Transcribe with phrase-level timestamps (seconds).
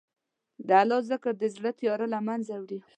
[0.67, 2.79] د الله ذکر د زړه تیاره له منځه وړي.